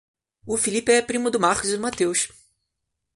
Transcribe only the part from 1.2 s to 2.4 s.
do Marcos e do Mateus.